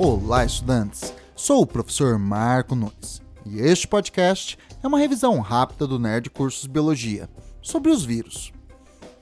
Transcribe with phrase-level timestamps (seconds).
[0.00, 1.12] Olá, estudantes!
[1.34, 6.66] Sou o professor Marco Nunes e este podcast é uma revisão rápida do Nerd Cursos
[6.66, 7.28] Biologia
[7.60, 8.52] sobre os vírus.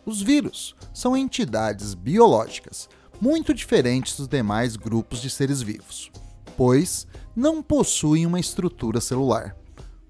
[0.05, 6.11] Os vírus são entidades biológicas muito diferentes dos demais grupos de seres vivos,
[6.59, 9.57] pois não possuem uma estrutura celular.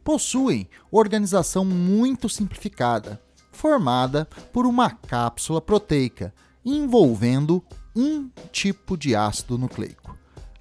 [0.02, 3.22] Possuem organização muito simplificada,
[3.52, 7.62] formada por uma cápsula proteica envolvendo
[7.94, 10.05] um tipo de ácido nucleico.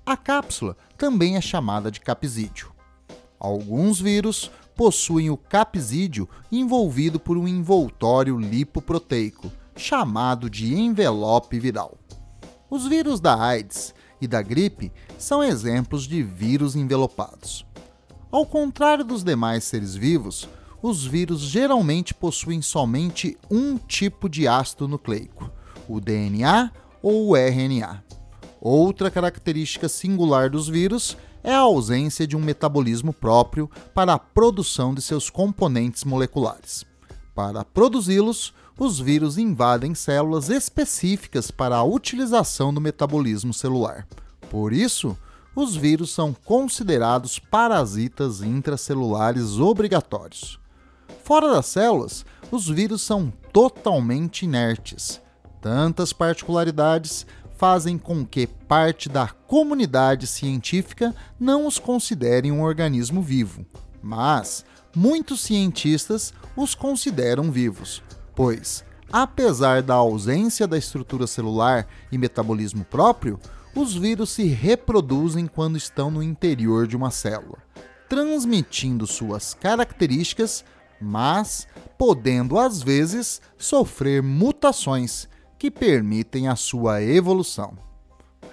[0.05, 2.71] A cápsula também é chamada de capsídeo.
[3.39, 11.97] Alguns vírus possuem o capsídeo envolvido por um envoltório lipoproteico, chamado de envelope viral.
[12.69, 17.65] Os vírus da AIDS e da gripe são exemplos de vírus envelopados.
[18.31, 20.47] Ao contrário dos demais seres vivos,
[20.83, 25.49] os vírus geralmente possuem somente um tipo de ácido nucleico,
[25.89, 28.04] o DNA ou o RNA.
[28.67, 34.91] Outra característica singular dos vírus é a ausência de um metabolismo próprio para a produção
[34.91, 36.83] de seus componentes moleculares.
[37.35, 44.07] Para produzi-los, os vírus invadem células específicas para a utilização do metabolismo celular.
[44.49, 45.15] Por isso,
[45.55, 50.59] os vírus são considerados parasitas intracelulares obrigatórios.
[51.23, 55.21] Fora das células, os vírus são totalmente inertes.
[55.61, 63.65] Tantas particularidades fazem com que parte da comunidade científica não os considere um organismo vivo,
[64.01, 64.65] mas
[64.95, 68.01] muitos cientistas os consideram vivos,
[68.35, 73.39] pois, apesar da ausência da estrutura celular e metabolismo próprio,
[73.75, 77.57] os vírus se reproduzem quando estão no interior de uma célula,
[78.07, 80.63] transmitindo suas características,
[81.01, 85.27] mas podendo às vezes sofrer mutações
[85.57, 87.77] que permitem a sua evolução.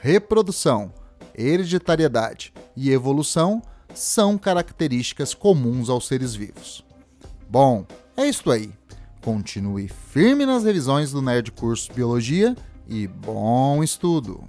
[0.00, 0.92] Reprodução,
[1.36, 3.62] hereditariedade e evolução
[3.94, 6.84] são características comuns aos seres vivos.
[7.49, 8.72] Bom, é isto aí.
[9.21, 12.56] Continue firme nas revisões do Nerd Curso Biologia
[12.88, 14.44] e bom estudo!